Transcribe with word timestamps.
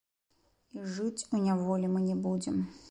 І 0.77 0.87
жыць 0.95 1.27
у 1.33 1.43
няволі 1.45 1.85
мы 1.97 2.07
не 2.09 2.21
будзем! 2.27 2.61